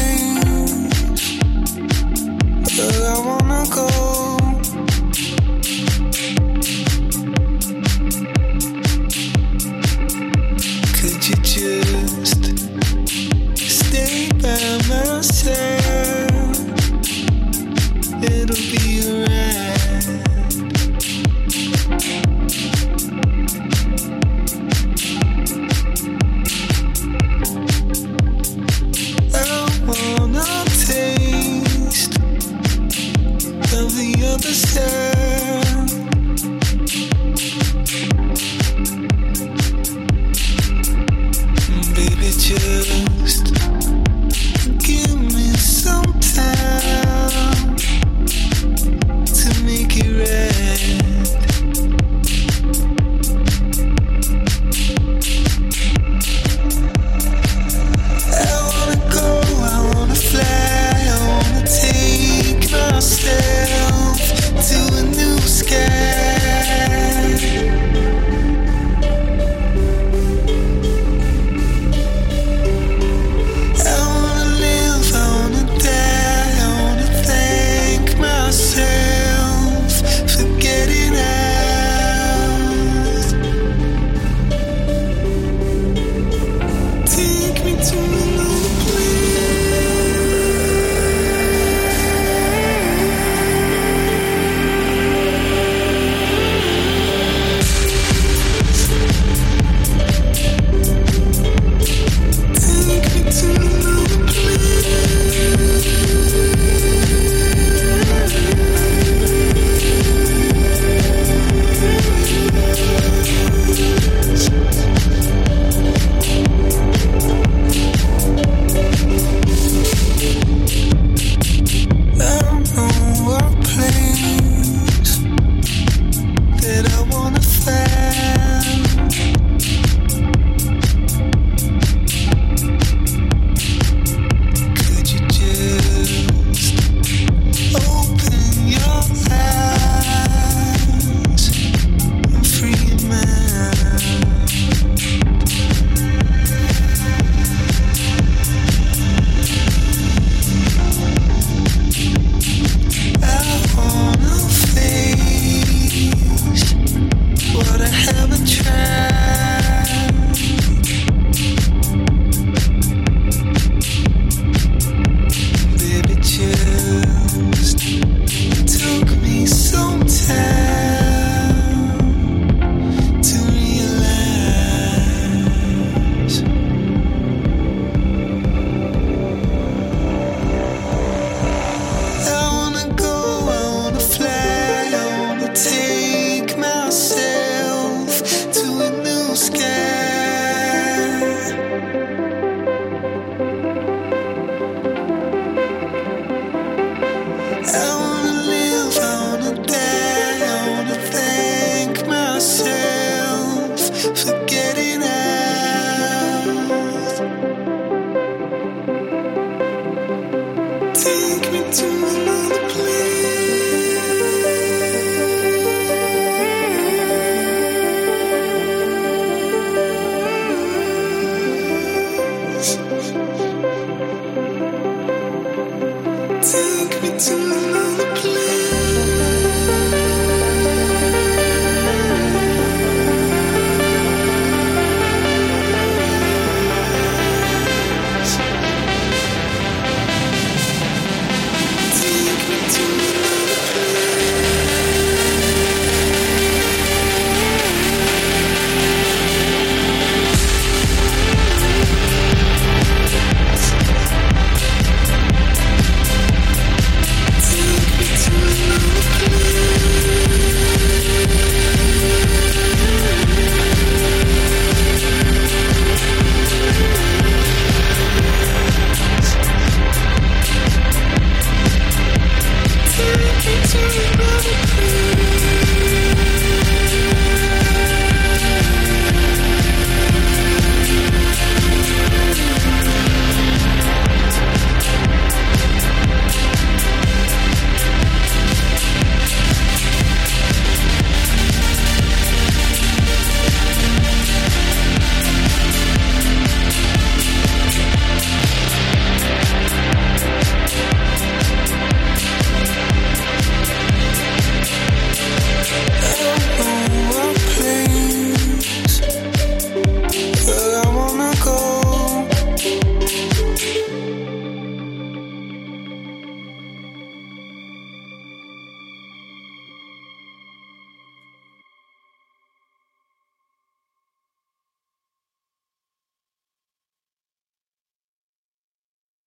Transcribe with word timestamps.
Take 226.50 227.02
me 227.02 227.10
to 227.20 227.36
another 227.36 228.16
place. 228.16 228.47